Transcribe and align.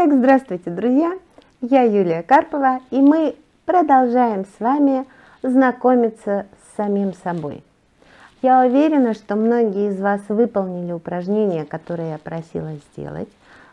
Итак, 0.00 0.12
здравствуйте, 0.16 0.70
друзья! 0.70 1.18
Я 1.60 1.82
Юлия 1.82 2.22
Карпова, 2.22 2.78
и 2.92 3.00
мы 3.00 3.34
продолжаем 3.66 4.44
с 4.44 4.60
вами 4.60 5.04
знакомиться 5.42 6.46
с 6.62 6.76
самим 6.76 7.14
собой. 7.14 7.64
Я 8.40 8.60
уверена, 8.60 9.12
что 9.12 9.34
многие 9.34 9.88
из 9.88 10.00
вас 10.00 10.20
выполнили 10.28 10.92
упражнения, 10.92 11.64
которые 11.64 12.10
я 12.10 12.18
просила 12.18 12.74
сделать. 12.92 13.28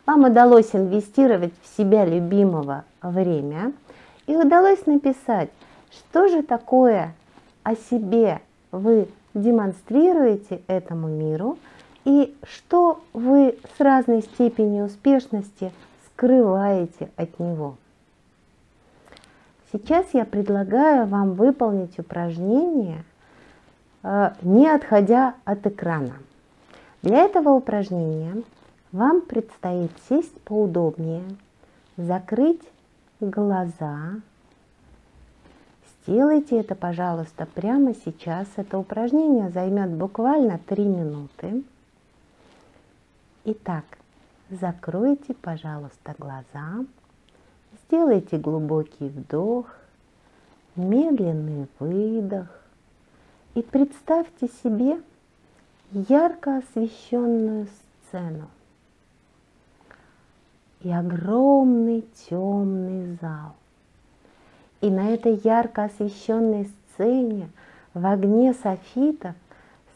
Вам 0.07 0.23
удалось 0.23 0.73
инвестировать 0.73 1.53
в 1.61 1.77
себя 1.77 2.05
любимого 2.05 2.85
время 3.03 3.71
и 4.25 4.35
удалось 4.35 4.83
написать, 4.87 5.51
что 5.91 6.27
же 6.27 6.41
такое 6.41 7.13
о 7.61 7.75
себе 7.75 8.41
вы 8.71 9.09
демонстрируете 9.35 10.61
этому 10.65 11.07
миру 11.07 11.59
и 12.03 12.35
что 12.49 13.03
вы 13.13 13.59
с 13.77 13.79
разной 13.79 14.23
степенью 14.23 14.85
успешности 14.85 15.71
скрываете 16.25 17.11
от 17.15 17.39
него. 17.39 17.75
Сейчас 19.71 20.07
я 20.13 20.25
предлагаю 20.25 21.05
вам 21.05 21.33
выполнить 21.33 21.99
упражнение, 21.99 23.03
э, 24.03 24.31
не 24.41 24.67
отходя 24.67 25.35
от 25.43 25.65
экрана. 25.67 26.13
Для 27.03 27.19
этого 27.19 27.49
упражнения 27.49 28.41
вам 28.91 29.21
предстоит 29.21 29.91
сесть 30.09 30.39
поудобнее, 30.41 31.23
закрыть 31.97 32.63
глаза. 33.19 34.15
Сделайте 36.07 36.59
это, 36.59 36.73
пожалуйста, 36.75 37.45
прямо 37.45 37.93
сейчас. 37.93 38.47
Это 38.55 38.79
упражнение 38.79 39.49
займет 39.49 39.91
буквально 39.91 40.59
3 40.65 40.85
минуты. 40.85 41.63
Итак, 43.43 43.83
Закройте, 44.49 45.33
пожалуйста, 45.33 46.13
глаза. 46.19 46.85
Сделайте 47.83 48.37
глубокий 48.37 49.09
вдох, 49.09 49.65
медленный 50.75 51.67
выдох. 51.79 52.47
И 53.55 53.63
представьте 53.63 54.47
себе 54.63 55.01
ярко 55.91 56.57
освещенную 56.57 57.67
сцену 58.07 58.47
и 60.81 60.91
огромный 60.91 62.05
темный 62.29 63.17
зал. 63.19 63.55
И 64.81 64.91
на 64.91 65.09
этой 65.09 65.41
ярко 65.43 65.85
освещенной 65.85 66.69
сцене 66.93 67.49
в 67.95 68.05
огне 68.05 68.53
софитов 68.53 69.35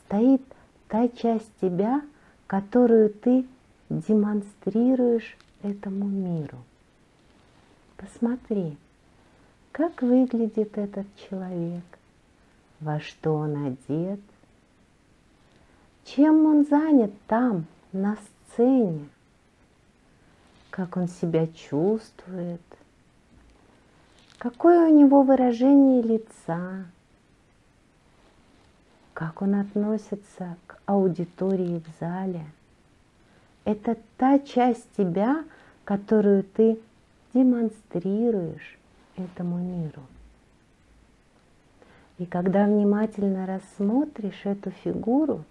стоит 0.06 0.42
та 0.88 1.08
часть 1.10 1.52
тебя, 1.62 2.02
которую 2.48 3.12
ты 3.12 3.46
демонстрируешь 3.90 5.36
этому 5.64 6.06
миру. 6.06 6.60
Посмотри, 7.98 8.78
как 9.72 10.02
выглядит 10.02 10.78
этот 10.78 11.08
человек, 11.18 11.84
во 12.80 13.00
что 13.00 13.34
он 13.34 13.66
одет, 13.66 14.20
чем 16.06 16.46
он 16.46 16.66
занят 16.66 17.12
там, 17.28 17.66
на 17.92 18.18
сцене, 18.52 19.10
как 20.70 20.96
он 20.96 21.08
себя 21.08 21.48
чувствует, 21.48 22.62
какое 24.38 24.88
у 24.90 24.96
него 24.96 25.24
выражение 25.24 26.02
лица, 26.04 26.86
как 29.14 29.42
он 29.42 29.56
относится 29.56 30.56
к 30.68 30.80
аудитории 30.86 31.82
в 31.86 32.00
зале– 32.00 32.46
это 33.70 33.98
та 34.18 34.40
часть 34.40 34.88
тебя, 34.98 35.44
которую 35.84 36.44
ты 36.44 36.80
демонстрируешь 37.36 38.80
этому 39.16 39.58
миру. 39.58 40.02
И 42.18 42.26
когда 42.26 42.66
внимательно 42.66 43.46
рассмотришь 43.46 44.42
эту 44.44 44.72
фигуру, 44.72 45.46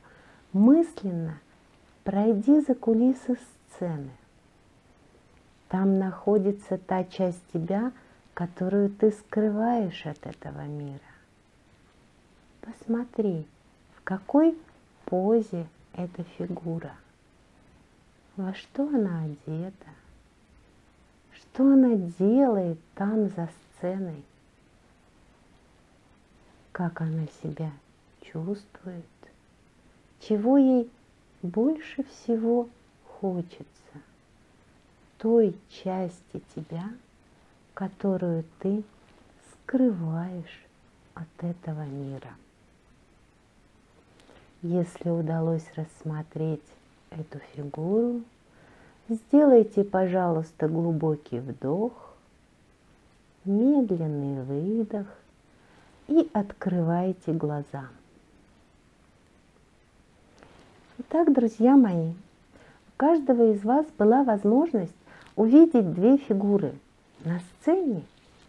мысленно 0.53 1.39
пройди 2.03 2.61
за 2.61 2.75
кулисы 2.75 3.39
сцены. 3.71 4.11
Там 5.69 6.01
находится 6.01 6.77
та 6.77 7.05
часть 7.05 7.43
тебя, 7.53 7.93
которую 8.35 8.91
ты 8.91 9.13
скрываешь 9.13 10.05
от 10.07 10.27
этого 10.27 10.63
мира. 10.63 10.99
Посмотри, 12.63 13.47
в 13.97 14.03
какой 14.03 14.59
позе 15.05 15.67
эта 15.95 16.25
фигура– 16.37 16.93
во 18.39 18.55
что 18.55 18.85
она 18.85 19.25
одета, 19.25 19.91
что 21.33 21.65
она 21.65 21.97
делает 22.21 22.79
там 22.95 23.29
за 23.31 23.51
сценой, 23.77 24.23
как 26.71 27.01
она 27.01 27.27
себя 27.43 27.73
чувствует, 28.21 29.05
чего 30.21 30.57
ей 30.57 30.89
больше 31.43 32.05
всего 32.05 32.69
хочется, 33.21 33.67
той 35.19 35.59
части 35.83 36.41
тебя, 36.55 36.91
которую 37.75 38.45
ты 38.61 38.85
скрываешь 39.53 40.65
от 41.15 41.27
этого 41.43 41.83
мира. 41.87 42.31
Если 44.63 45.11
удалось 45.11 45.67
рассмотреть 45.75 46.63
эту 47.11 47.39
фигуру. 47.55 48.23
Сделайте, 49.09 49.85
пожалуйста, 49.85 50.69
глубокий 50.69 51.41
вдох, 51.41 51.93
медленный 53.45 54.43
выдох 54.43 55.07
и 56.09 56.29
открывайте 56.33 57.33
глаза. 57.33 57.89
Итак, 60.99 61.33
друзья 61.33 61.77
мои, 61.77 62.11
у 62.11 62.97
каждого 62.97 63.53
из 63.53 63.63
вас 63.65 63.87
была 63.97 64.25
возможность 64.25 64.93
увидеть 65.37 65.95
две 65.95 66.19
фигуры 66.19 66.75
на 67.25 67.41
сцене 67.41 68.03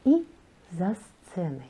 и 0.04 0.26
за 0.72 0.96
сценой. 1.30 1.70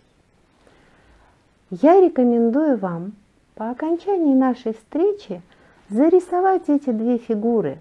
Я 1.70 2.02
рекомендую 2.02 2.78
вам 2.78 3.14
по 3.54 3.70
окончании 3.70 4.34
нашей 4.34 4.74
встречи 4.74 5.42
зарисовать 5.90 6.70
эти 6.70 6.92
две 6.92 7.18
фигуры. 7.18 7.80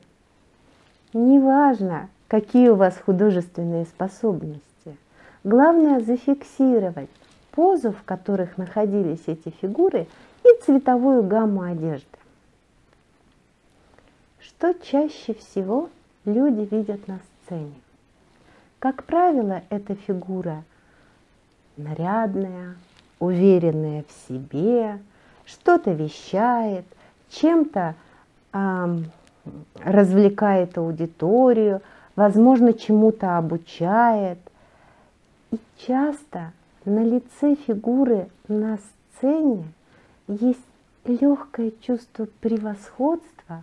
Неважно, 1.12 2.08
какие 2.28 2.68
у 2.68 2.74
вас 2.74 2.96
художественные 3.04 3.84
способности. 3.86 4.96
Главное 5.44 6.00
зафиксировать 6.00 7.10
позу, 7.52 7.92
в 7.92 8.02
которых 8.04 8.58
находились 8.58 9.22
эти 9.26 9.50
фигуры, 9.50 10.06
и 10.44 10.62
цветовую 10.64 11.22
гамму 11.22 11.62
одежды. 11.62 12.06
Что 14.40 14.72
чаще 14.74 15.34
всего 15.34 15.90
люди 16.24 16.68
видят 16.74 17.06
на 17.08 17.20
сцене? 17.44 17.74
Как 18.78 19.04
правило, 19.04 19.62
эта 19.70 19.94
фигура 19.94 20.62
нарядная, 21.76 22.76
уверенная 23.18 24.04
в 24.06 24.28
себе, 24.28 25.00
что-то 25.44 25.92
вещает, 25.92 26.84
чем-то 27.30 27.94
э, 28.52 28.98
развлекает 29.84 30.78
аудиторию, 30.78 31.82
возможно, 32.16 32.72
чему-то 32.72 33.38
обучает. 33.38 34.38
И 35.50 35.58
часто 35.78 36.52
на 36.84 37.04
лице 37.04 37.54
фигуры 37.54 38.28
на 38.48 38.78
сцене 38.78 39.64
есть 40.26 40.60
легкое 41.04 41.72
чувство 41.80 42.26
превосходства 42.40 43.62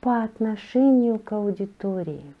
по 0.00 0.22
отношению 0.22 1.18
к 1.18 1.32
аудитории. 1.32 2.34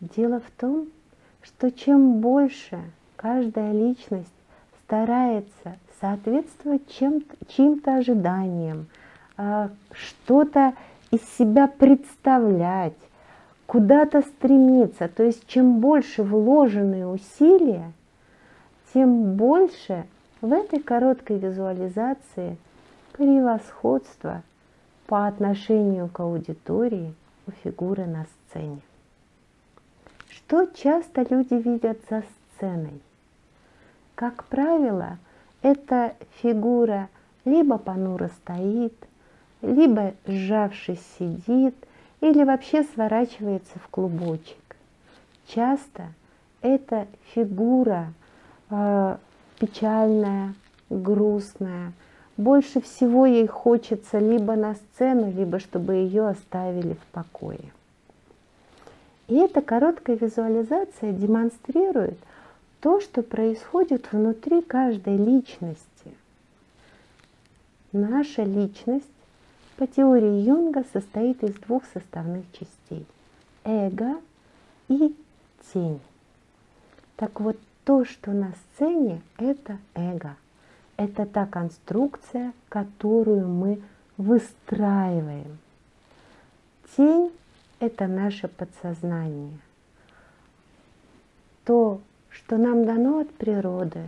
Дело 0.00 0.40
в 0.40 0.50
том, 0.60 0.88
что 1.42 1.70
чем 1.70 2.20
больше 2.20 2.78
каждая 3.16 3.72
личность 3.72 4.32
старается 4.84 5.76
соответствовать 6.00 6.82
чьим-то 6.88 7.96
ожиданиям, 7.96 8.86
а, 9.36 9.70
что-то 9.92 10.74
из 11.10 11.20
себя 11.36 11.66
представлять, 11.66 12.96
куда-то 13.66 14.22
стремиться. 14.22 15.08
То 15.08 15.22
есть 15.22 15.46
чем 15.46 15.80
больше 15.80 16.22
вложенные 16.22 17.06
усилия, 17.06 17.92
тем 18.92 19.34
больше 19.34 20.06
в 20.40 20.52
этой 20.52 20.80
короткой 20.80 21.38
визуализации 21.38 22.56
превосходства 23.12 24.42
по 25.06 25.26
отношению 25.26 26.08
к 26.08 26.20
аудитории 26.20 27.14
у 27.46 27.50
фигуры 27.62 28.06
на 28.06 28.26
сцене. 28.48 28.80
Что 30.28 30.66
часто 30.66 31.26
люди 31.28 31.54
видят 31.54 31.98
за 32.08 32.22
сценой? 32.56 33.00
Как 34.14 34.44
правило, 34.44 35.18
эта 35.62 36.14
фигура 36.40 37.08
либо 37.44 37.78
понуро 37.78 38.30
стоит, 38.42 38.94
либо 39.62 40.14
сжавшись 40.26 41.02
сидит, 41.18 41.74
или 42.20 42.44
вообще 42.44 42.82
сворачивается 42.82 43.78
в 43.78 43.88
клубочек. 43.88 44.76
Часто 45.46 46.08
эта 46.62 47.06
фигура 47.34 48.12
э, 48.70 49.16
печальная, 49.58 50.54
грустная. 50.90 51.92
Больше 52.36 52.80
всего 52.80 53.26
ей 53.26 53.46
хочется 53.46 54.18
либо 54.18 54.54
на 54.54 54.74
сцену, 54.74 55.30
либо 55.30 55.58
чтобы 55.58 55.94
ее 55.94 56.28
оставили 56.28 56.94
в 56.94 57.12
покое. 57.12 57.72
И 59.26 59.34
эта 59.34 59.60
короткая 59.60 60.16
визуализация 60.16 61.12
демонстрирует 61.12 62.18
то, 62.80 63.00
что 63.00 63.22
происходит 63.22 64.12
внутри 64.12 64.62
каждой 64.62 65.16
личности. 65.16 66.14
Наша 67.92 68.44
личность 68.44 69.06
по 69.76 69.86
теории 69.86 70.42
Юнга 70.42 70.84
состоит 70.92 71.42
из 71.42 71.54
двух 71.54 71.84
составных 71.92 72.44
частей– 72.52 73.06
эго 73.64 74.20
и 74.88 75.16
тень. 75.72 76.00
Так 77.16 77.40
вот, 77.40 77.56
то, 77.84 78.04
что 78.04 78.32
на 78.32 78.52
сцене, 78.52 79.22
это 79.38 79.78
эго. 79.94 80.36
Это 80.96 81.26
та 81.26 81.46
конструкция, 81.46 82.52
которую 82.68 83.48
мы 83.48 83.80
выстраиваем. 84.16 85.58
Тень– 86.96 87.32
это 87.80 88.06
наше 88.06 88.48
подсознание. 88.48 89.58
То, 91.64 92.00
что 92.38 92.56
нам 92.56 92.84
дано 92.84 93.18
от 93.18 93.30
природы, 93.30 94.06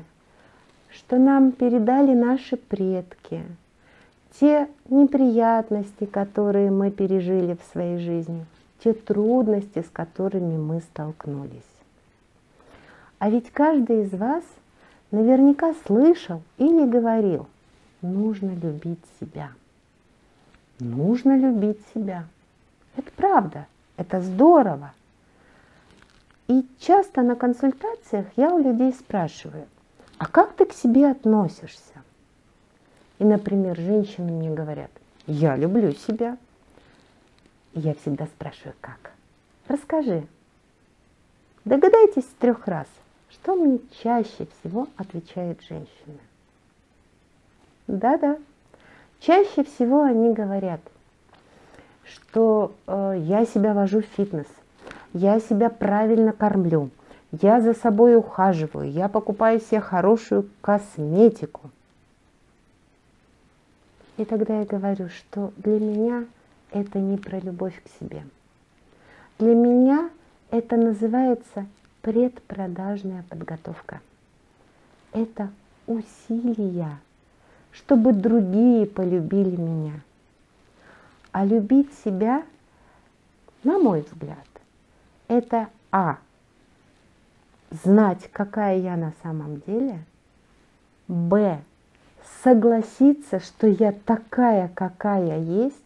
что 0.91 1.19
нам 1.19 1.53
передали 1.53 2.15
наши 2.15 2.57
предки, 2.57 3.43
те 4.39 4.69
неприятности, 4.89 6.07
которые 6.07 6.71
мы 6.71 6.91
пережили 6.91 7.55
в 7.55 7.73
своей 7.73 7.99
жизни, 7.99 8.47
те 8.83 8.93
трудности, 8.93 9.83
с 9.83 9.91
которыми 9.91 10.57
мы 10.57 10.81
столкнулись. 10.81 11.51
А 13.19 13.29
ведь 13.29 13.51
каждый 13.51 14.05
из 14.05 14.13
вас 14.13 14.45
наверняка 15.11 15.75
слышал 15.87 16.41
или 16.57 16.89
говорил, 16.89 17.49
нужно 18.01 18.51
любить 18.51 19.05
себя. 19.21 19.51
Нужно 20.79 21.37
любить 21.37 21.81
себя. 21.93 22.25
Это 22.97 23.11
правда, 23.17 23.67
это 23.97 24.21
здорово. 24.21 24.93
И 26.51 26.67
часто 26.81 27.23
на 27.23 27.37
консультациях 27.37 28.27
я 28.35 28.53
у 28.53 28.59
людей 28.59 28.93
спрашиваю, 28.93 29.69
а 30.19 30.27
как 30.27 30.55
ты 30.55 30.65
к 30.65 30.73
себе 30.73 31.09
относишься? 31.09 32.03
И, 33.21 33.25
например, 33.25 33.77
женщины 33.77 34.33
мне 34.33 34.51
говорят, 34.51 34.91
я 35.29 35.55
люблю 35.55 35.93
себя. 35.93 36.37
И 37.75 37.79
я 37.79 37.95
всегда 37.95 38.27
спрашиваю, 38.27 38.75
как? 38.81 39.13
Расскажи. 39.69 40.27
Догадайтесь 41.65 42.27
трех 42.41 42.67
раз, 42.67 42.89
что 43.31 43.55
мне 43.55 43.79
чаще 44.03 44.49
всего 44.59 44.89
отвечает 44.97 45.61
женщина? 45.69 46.19
Да-да, 47.87 48.39
чаще 49.21 49.63
всего 49.63 50.03
они 50.03 50.35
говорят, 50.35 50.81
что 52.03 52.75
э, 52.89 53.19
я 53.21 53.47
себя 53.47 53.73
вожу 53.73 54.01
в 54.03 54.07
фитнес, 54.17 54.49
я 55.13 55.41
себя 55.41 55.71
правильно 55.71 56.33
кормлю, 56.33 56.91
я 57.33 57.61
за 57.61 57.75
собой 57.75 58.17
ухаживаю, 58.17 58.91
я 58.91 59.09
покупаю 59.09 59.61
себе 59.61 59.81
хорошую 59.81 60.49
косметику. 60.61 61.71
И 64.17 64.25
тогда 64.25 64.61
я 64.61 64.67
говорю, 64.67 65.09
что 65.09 65.53
для 65.57 65.79
меня 65.79 66.25
это 66.73 66.99
не 66.99 67.17
про 67.17 67.39
любовь 67.39 67.81
к 67.83 67.89
себе. 67.99 68.25
Для 69.39 69.55
меня 69.55 70.11
это 70.51 70.77
называется 70.77 71.67
предпродажная 72.03 73.25
подготовка. 73.29 74.01
Это 75.13 75.51
усилия, 75.87 76.99
чтобы 77.73 78.13
другие 78.13 78.87
полюбили 78.87 79.57
меня. 79.57 80.01
А 81.33 81.45
любить 81.45 81.91
себя, 82.05 82.43
на 83.65 83.79
мой 83.79 84.03
взгляд, 84.03 84.37
это 85.31 85.69
А. 85.93 86.19
Знать, 87.71 88.29
какая 88.33 88.79
я 88.79 88.97
на 88.97 89.13
самом 89.23 89.61
деле. 89.61 90.01
Б. 91.07 91.61
Согласиться, 92.43 93.39
что 93.39 93.69
я 93.69 93.93
такая, 93.93 94.69
какая 94.75 95.39
есть, 95.39 95.77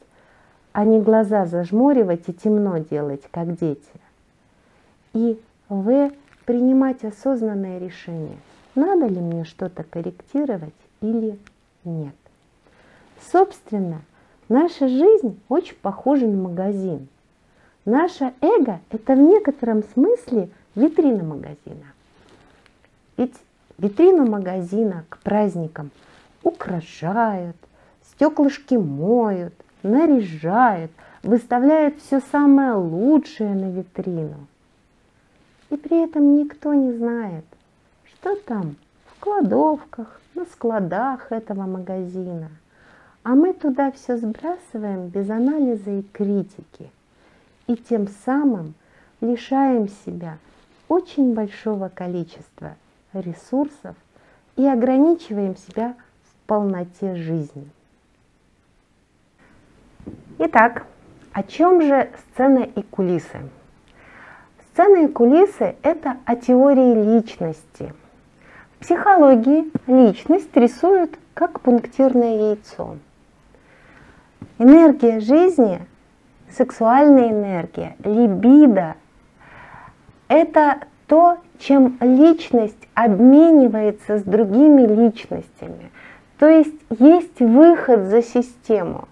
а 0.73 0.85
не 0.85 1.01
глаза 1.01 1.45
зажмуривать 1.45 2.29
и 2.29 2.33
темно 2.33 2.79
делать, 2.79 3.23
как 3.31 3.57
дети. 3.57 3.83
И 5.13 5.41
в. 5.69 6.11
Принимать 6.47 7.03
осознанное 7.05 7.79
решение, 7.79 8.37
надо 8.75 9.07
ли 9.07 9.19
мне 9.19 9.45
что-то 9.45 9.83
корректировать 9.83 10.75
или 11.01 11.39
нет. 11.85 12.15
Собственно, 13.33 14.03
наша 14.51 14.89
жизнь 14.89 15.41
очень 15.49 15.77
похожа 15.77 16.27
на 16.27 16.37
магазин. 16.37 17.09
Наше 17.85 18.33
эго– 18.41 18.81
это 18.91 19.15
в 19.15 19.19
некотором 19.19 19.83
смысле 19.93 20.49
витрина 20.75 21.23
магазина. 21.23 21.87
Ведь 23.17 23.35
витрину 23.79 24.27
магазина 24.27 25.05
к 25.09 25.19
праздникам 25.19 25.91
украшают, 26.43 27.57
стеклышки 28.11 28.75
моют, 28.75 29.55
наряжают, 29.83 30.91
выставляют 31.23 31.99
все 32.01 32.21
самое 32.33 32.75
лучшее 32.75 33.55
на 33.55 33.71
витрину– 33.71 34.47
и 35.75 35.77
при 35.77 36.05
этом 36.05 36.37
никто 36.37 36.73
не 36.73 36.93
знает, 36.93 37.45
что 38.05 38.37
там 38.37 38.77
в 39.07 39.19
кладовках, 39.19 40.21
на 40.37 40.45
складах 40.47 41.33
этого 41.33 41.63
магазина. 41.63 42.49
А 43.25 43.31
мы 43.31 43.53
туда 43.55 43.91
все 43.91 44.17
сбрасываем 44.17 45.09
без 45.09 45.29
анализа 45.31 45.91
и 45.91 46.03
критики. 46.03 46.91
И 47.67 47.77
тем 47.77 48.09
самым 48.25 48.75
лишаем 49.21 49.89
себя 49.89 50.39
очень 50.89 51.35
большого 51.35 51.89
количества 51.89 52.77
ресурсов 53.13 53.97
и 54.57 54.67
ограничиваем 54.67 55.57
себя 55.57 55.95
в 56.25 56.47
полноте 56.47 57.17
жизни. 57.17 57.69
Итак, 60.39 60.87
о 61.33 61.43
чем 61.43 61.81
же 61.81 62.11
сцена 62.19 62.61
и 62.61 62.83
кулисы? 62.83 63.49
Сцены 64.73 65.07
и 65.07 65.09
кулисы– 65.09 65.77
это 65.83 66.17
о 66.25 66.37
теории 66.37 67.17
личности. 67.17 67.95
В 68.75 68.81
психологии 68.81 69.71
личность 69.87 70.55
рисуют 70.55 71.19
как 71.33 71.61
пунктирное 71.61 72.51
яйцо. 72.51 72.97
Энергия 74.59 75.21
жизни, 75.21 75.81
сексуальная 76.51 77.31
энергия, 77.31 77.97
либидо– 78.05 78.95
это 80.29 80.79
то, 81.07 81.39
чем 81.59 81.97
личность 82.01 82.89
обменивается 82.95 84.19
с 84.19 84.23
другими 84.23 84.83
личностями. 84.83 85.91
То 86.39 86.49
есть 86.49 86.75
есть 86.99 87.41
выход 87.41 88.05
за 88.05 88.23
систему. 88.23 89.09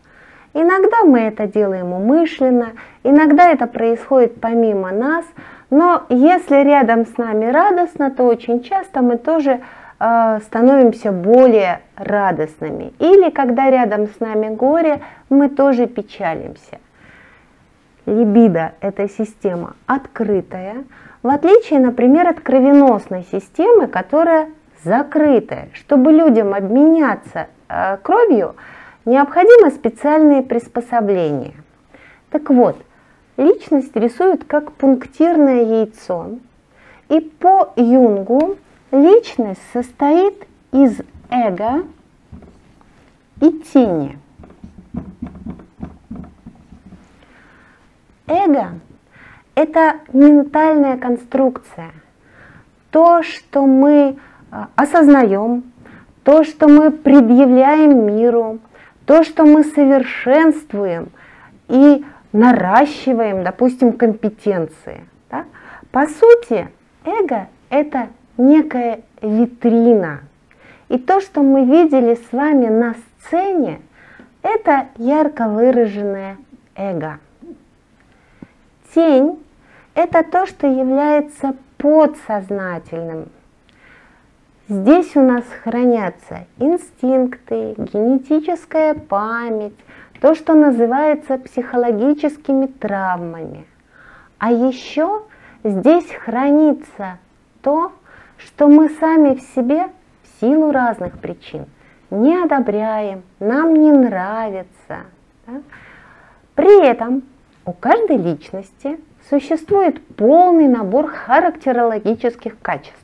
Иногда 0.55 1.05
мы 1.05 1.21
это 1.21 1.47
делаем 1.47 1.93
умышленно, 1.93 2.73
иногда 3.05 3.51
это 3.51 3.67
происходит 3.67 4.41
помимо 4.41 4.91
нас, 4.91 5.25
но 5.71 6.03
если 6.11 6.57
рядом 6.63 7.07
с 7.07 7.17
нами 7.17 7.47
радостно, 7.47 8.11
то 8.11 8.25
очень 8.25 8.63
часто 8.63 9.01
мы 9.01 9.17
тоже 9.17 9.61
э, 9.99 10.41
становимся 10.45 11.11
более 11.11 11.81
радостными. 11.97 12.93
Или 12.99 13.31
когда 13.31 13.71
рядом 13.71 14.09
с 14.09 14.21
нами 14.21 14.55
горе, 14.55 15.01
мы 15.31 15.49
тоже 15.49 15.87
печалимся. 15.87 16.79
Либидо– 18.07 18.73
это 18.81 19.09
система 19.09 19.77
открытая, 19.87 20.85
в 21.23 21.29
отличие, 21.29 21.79
например, 21.79 22.29
от 22.29 22.41
кровеносной 22.41 23.25
системы, 23.31 23.87
которая 23.87 24.49
закрытая. 24.83 25.69
Чтобы 25.73 26.13
людям 26.13 26.55
обменяться 26.55 27.49
э, 27.69 27.99
кровью– 28.03 28.57
необходимы 29.05 29.71
специальные 29.71 30.43
приспособления. 30.43 31.55
Так 32.31 32.51
вот, 32.51 32.77
личность 33.37 33.95
рисуют 33.97 34.45
как 34.45 34.73
пунктирное 34.73 35.63
яйцо. 35.63 36.31
И 37.09 37.21
по 37.21 37.73
Юнгу 37.77 38.57
личность 38.91 39.61
состоит 39.73 40.47
из 40.73 41.01
эго 41.31 41.85
и 43.41 43.51
тени. 43.73 44.19
Эго– 48.27 48.81
это 49.55 49.97
ментальная 50.13 50.97
конструкция. 50.97 51.91
То, 52.91 53.23
что 53.23 53.67
мы 53.67 54.19
а, 54.51 54.69
осознаем, 54.77 55.65
то, 56.25 56.45
что 56.45 56.69
мы 56.69 56.91
предъявляем 56.91 58.07
миру– 58.07 58.59
то, 59.07 59.25
что 59.25 59.45
мы 59.45 59.65
совершенствуем 59.65 61.11
и 61.69 62.05
наращиваем, 62.33 63.45
допустим, 63.45 63.93
компетенции. 63.93 65.05
Да? 65.31 65.45
По 65.91 66.07
сути, 66.07 66.69
эго– 67.05 67.49
это 67.71 68.09
некая 68.37 69.01
витрина. 69.21 70.21
И 70.89 70.99
то, 70.99 71.21
что 71.21 71.43
мы 71.43 71.65
видели 71.65 72.15
с 72.15 72.33
вами 72.33 72.67
на 72.67 72.95
сцене, 73.21 73.81
это 74.43 74.89
ярко 74.97 75.49
выраженное 75.49 76.37
эго. 76.77 77.19
Тень– 78.95 79.43
это 79.95 80.23
то, 80.23 80.47
что 80.47 80.67
является 80.67 81.55
подсознательным. 81.79 83.29
Здесь 84.69 85.17
у 85.17 85.21
нас 85.21 85.45
хранятся 85.63 86.47
инстинкты, 86.59 87.75
генетическая 87.77 88.95
память, 88.95 89.77
то, 90.21 90.35
что 90.35 90.55
называется 90.55 91.39
психологическими 91.39 92.67
травмами. 92.67 93.67
А 94.39 94.53
еще 94.53 95.23
здесь 95.65 96.11
хранится 96.13 97.19
то, 97.61 97.93
что 98.37 98.69
мы 98.69 98.89
сами 98.89 99.35
в 99.35 99.41
себе 99.41 99.89
в 100.23 100.41
силу 100.41 100.71
разных 100.71 101.19
причин 101.19 101.67
не 102.13 102.37
одобряем, 102.37 103.23
нам 103.41 103.75
не 103.75 103.91
нравится. 103.91 105.07
Да? 105.47 105.63
При 106.55 106.87
этом 106.87 107.23
у 107.65 107.73
каждой 107.73 108.17
личности 108.17 108.99
существует 109.29 110.05
полный 110.17 110.69
набор 110.69 111.09
характерологических 111.09 112.59
качеств. 112.61 112.97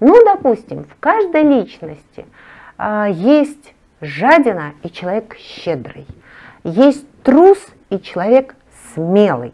Ну, 0.00 0.24
допустим, 0.24 0.84
в 0.84 0.96
каждой 1.00 1.42
личности 1.42 2.26
а, 2.76 3.08
есть 3.08 3.74
жадина 4.00 4.72
и 4.82 4.90
человек 4.90 5.36
щедрый, 5.36 6.06
есть 6.64 7.06
трус 7.22 7.58
и 7.90 8.00
человек 8.00 8.54
смелый. 8.94 9.52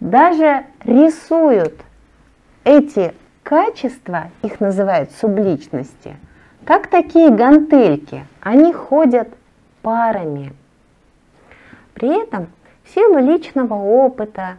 Даже 0.00 0.64
рисуют 0.84 1.74
эти 2.64 3.14
качества, 3.42 4.30
их 4.42 4.60
называют 4.60 5.10
субличности, 5.12 6.16
как 6.64 6.88
такие 6.88 7.30
гантельки. 7.30 8.26
Они 8.40 8.72
ходят 8.72 9.28
парами. 9.82 10.52
При 11.94 12.22
этом 12.22 12.48
силу 12.94 13.18
личного 13.18 13.74
опыта, 13.74 14.56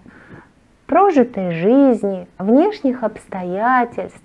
прожитой 0.85 1.53
жизни, 1.53 2.27
внешних 2.37 3.03
обстоятельств, 3.03 4.21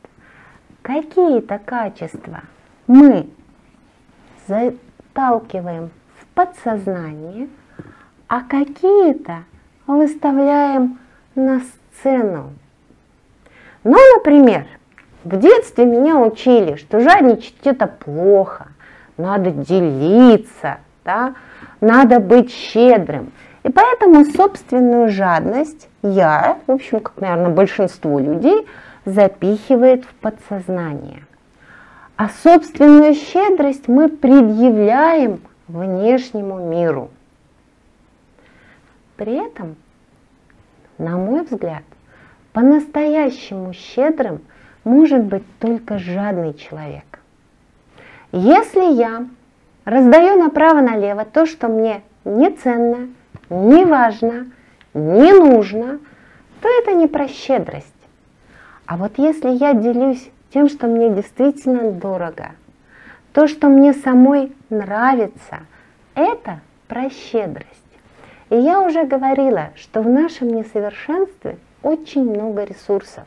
какие-то 0.82 1.58
качества 1.58 2.42
мы 2.87 3.28
заталкиваем 4.46 5.90
в 6.20 6.26
подсознание, 6.34 7.49
а 8.28 8.42
какие-то 8.42 9.44
выставляем 9.87 10.99
на 11.34 11.61
сцену. 11.61 12.52
Ну, 13.84 13.96
например, 14.16 14.66
в 15.25 15.38
детстве 15.38 15.84
меня 15.84 16.18
учили, 16.18 16.76
что 16.76 17.00
жадничать 17.00 17.54
это 17.64 17.87
плохо, 17.87 18.68
надо 19.16 19.50
делиться, 19.50 20.78
да, 21.04 21.34
надо 21.80 22.20
быть 22.20 22.50
щедрым. 22.52 23.32
И 23.64 23.71
поэтому 23.71 24.26
собственную 24.26 25.09
жадность 25.09 25.88
я, 26.02 26.59
в 26.66 26.71
общем, 26.71 27.00
как, 27.00 27.18
наверное, 27.21 27.50
большинство 27.50 28.18
людей, 28.18 28.68
запихивает 29.06 30.04
в 30.04 30.14
подсознание. 30.16 31.25
А 32.16 32.28
собственную 32.28 33.14
щедрость 33.14 33.88
мы 33.88 34.09
предъявляем 34.09 35.40
внешнему 35.66 36.59
миру. 36.59 37.11
При 39.16 39.35
этом, 39.35 39.76
на 40.99 41.16
мой 41.16 41.42
взгляд, 41.42 41.83
по-настоящему 42.52 43.73
щедрым 43.73 44.42
может 44.85 45.25
быть 45.25 45.44
только 45.59 45.99
жадный 45.99 46.52
человек. 46.52 47.21
Если 48.30 48.92
я 48.92 49.26
раздаю 49.87 50.38
направо-налево 50.38 51.25
то, 51.25 51.47
что 51.47 51.68
мне 51.68 52.02
не 52.25 52.50
ценно, 52.50 53.09
не 53.50 53.85
важно, 53.85 54.47
не 54.95 55.33
нужно, 55.33 55.99
то 56.61 56.69
это 56.81 56.93
не 56.93 57.07
про 57.07 57.29
щедрость. 57.29 57.87
А 58.87 58.97
вот 58.97 59.12
если 59.19 59.50
я 59.50 59.75
делюсь 59.75 60.31
тем, 60.53 60.69
что 60.69 60.87
мне 60.87 61.11
действительно 61.11 61.91
дорого, 61.91 62.53
то, 63.33 63.47
что 63.47 63.69
мне 63.69 63.93
самой 63.93 64.53
нравится, 64.71 65.61
это 66.14 66.61
про 66.87 67.11
щедрость. 67.11 67.69
И 68.50 68.57
я 68.57 68.81
уже 68.81 69.05
говорила, 69.05 69.71
что 69.75 70.03
в 70.03 70.09
нашем 70.09 70.49
несовершенстве 70.55 71.59
очень 71.83 72.31
много 72.31 72.64
ресурсов. 72.64 73.25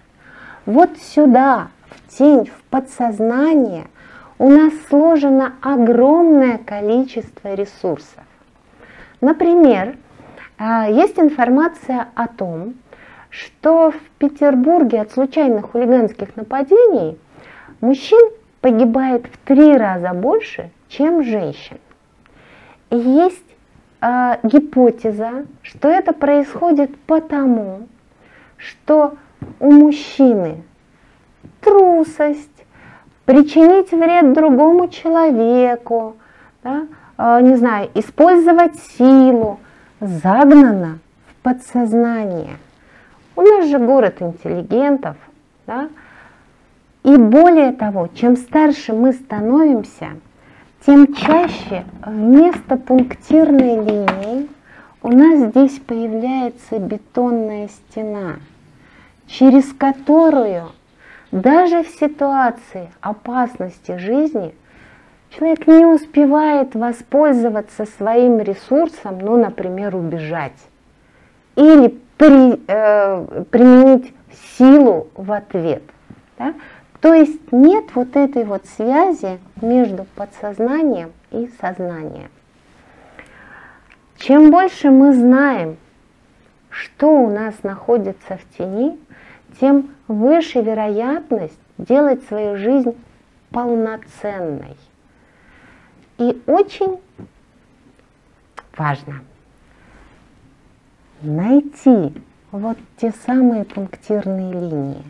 Вот 0.65 0.97
сюда, 0.97 1.69
в 1.89 2.17
тень, 2.17 2.45
в 2.45 2.63
подсознание, 2.69 3.87
у 4.39 4.49
нас 4.49 4.73
сложено 4.89 5.53
огромное 5.61 6.57
количество 6.59 7.53
ресурсов. 7.53 8.23
Например, 9.21 9.95
а, 10.57 10.89
есть 10.89 11.19
информация 11.19 12.07
о 12.15 12.27
том, 12.27 12.75
что 13.29 13.91
в 13.91 13.99
Петербурге 14.17 15.01
от 15.01 15.11
случайных 15.11 15.71
хулиганских 15.71 16.35
нападений 16.35 17.17
мужчин 17.81 18.31
погибает 18.61 19.25
в 19.27 19.37
три 19.47 19.75
раза 19.75 20.13
больше, 20.13 20.71
чем 20.87 21.23
женщин. 21.23 21.77
Есть 22.89 23.43
э, 24.01 24.37
гипотеза, 24.43 25.45
что 25.61 25.89
это 25.89 26.13
происходит 26.13 26.97
потому, 27.01 27.87
что 28.55 29.17
у 29.59 29.71
мужчины 29.71 30.63
трусость, 31.61 32.65
причинить 33.25 33.91
вред 33.91 34.33
другому 34.33 34.87
человеку, 34.87 36.15
да, 36.67 37.39
э, 37.39 37.41
не 37.41 37.55
знаю, 37.55 37.89
использовать 37.95 38.77
силу, 38.97 39.59
загнана 39.99 40.99
в 41.29 41.43
подсознание– 41.43 42.57
у 43.37 43.43
нас 43.43 43.67
же 43.69 43.77
город 43.77 44.15
интеллигентов, 44.19 45.15
да? 45.67 45.89
И 47.03 47.15
более 47.15 47.71
того, 47.71 48.09
чем 48.15 48.35
старше 48.35 48.93
мы 48.93 49.13
становимся, 49.13 50.07
тем 50.83 51.13
чаще 51.13 51.85
вместо 52.03 52.77
пунктирной 52.77 53.75
линии 53.75 54.49
у 55.03 55.11
нас 55.11 55.51
здесь 55.51 55.77
появляется 55.77 56.79
бетонная 56.79 57.67
стена, 57.67 58.37
через 59.27 59.71
которую 59.71 60.71
даже 61.31 61.83
в 61.83 61.89
ситуации 61.89 62.89
опасности 63.01 63.97
жизни 63.99 64.55
человек 65.29 65.67
не 65.67 65.85
успевает 65.85 66.75
воспользоваться 66.75 67.85
своим 67.85 68.39
ресурсом, 68.39 69.19
ну, 69.19 69.37
например, 69.37 69.95
убежать 69.95 70.53
или 71.57 71.99
при, 72.17 72.61
э, 72.67 73.43
применить 73.45 74.13
силу 74.57 75.07
в 75.15 75.31
ответ. 75.31 75.83
Да? 76.37 76.53
То 77.01 77.13
есть 77.13 77.51
нет 77.51 77.85
вот 77.95 78.15
этой 78.15 78.45
вот 78.45 78.65
связи 78.65 79.39
между 79.61 80.05
подсознанием 80.15 81.11
и 81.31 81.49
сознанием. 81.59 82.29
Чем 84.17 84.49
больше 84.51 84.89
мы 84.89 85.13
знаем, 85.13 85.77
что 86.69 87.07
у 87.07 87.29
нас 87.29 87.55
находится 87.63 88.37
в 88.37 88.57
тени, 88.57 88.99
тем 89.59 89.89
выше 90.07 90.61
вероятность 90.61 91.59
делать 91.77 92.23
свою 92.27 92.57
жизнь 92.57 92.95
полноценной. 93.51 94.75
И 96.17 96.41
очень 96.47 96.99
важно– 98.75 99.21
найти 101.21 102.13
вот 102.51 102.77
те 102.97 103.11
самые 103.25 103.65
пунктирные 103.65 104.53
линии, 104.53 105.03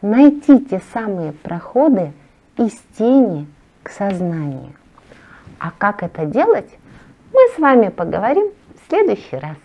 найти 0.00 0.64
те 0.64 0.80
самые 0.92 1.32
проходы 1.32 2.12
из 2.56 2.72
тени 2.98 3.46
к 3.82 3.90
сознанию. 3.90 4.72
А 5.58 5.70
как 5.70 6.02
это 6.02 6.26
делать, 6.26 6.70
мы 7.32 7.40
с 7.54 7.58
вами 7.58 7.88
поговорим 7.88 8.50
в 8.74 8.88
следующий 8.88 9.36
раз. 9.36 9.56